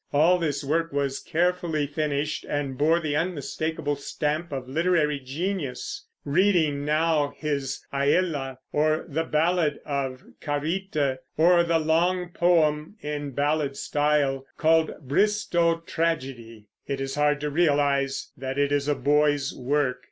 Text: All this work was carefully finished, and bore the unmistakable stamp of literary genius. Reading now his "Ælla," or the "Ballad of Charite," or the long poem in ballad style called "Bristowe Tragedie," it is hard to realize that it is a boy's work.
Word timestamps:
All 0.11 0.39
this 0.39 0.63
work 0.63 0.91
was 0.91 1.19
carefully 1.19 1.85
finished, 1.85 2.43
and 2.49 2.75
bore 2.75 2.99
the 2.99 3.15
unmistakable 3.15 3.95
stamp 3.95 4.51
of 4.51 4.67
literary 4.67 5.19
genius. 5.19 6.07
Reading 6.25 6.83
now 6.83 7.33
his 7.37 7.85
"Ælla," 7.93 8.57
or 8.73 9.05
the 9.07 9.23
"Ballad 9.23 9.79
of 9.85 10.23
Charite," 10.43 11.17
or 11.37 11.63
the 11.63 11.77
long 11.77 12.29
poem 12.29 12.95
in 13.03 13.29
ballad 13.33 13.77
style 13.77 14.47
called 14.57 14.89
"Bristowe 15.07 15.81
Tragedie," 15.85 16.65
it 16.87 16.99
is 16.99 17.13
hard 17.13 17.39
to 17.41 17.51
realize 17.51 18.31
that 18.35 18.57
it 18.57 18.71
is 18.71 18.87
a 18.87 18.95
boy's 18.95 19.53
work. 19.55 19.99